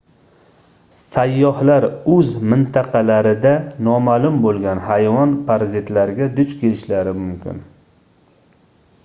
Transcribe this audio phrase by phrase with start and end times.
[0.99, 3.51] sayyohlar oʻz mintaqalarida
[3.89, 7.63] nomaʼlum boʻlgan hayvon parazitlariga duch kelishlari mumkin